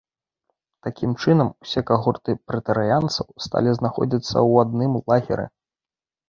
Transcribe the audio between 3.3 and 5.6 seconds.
сталі знаходзіцца ў адным лагеры.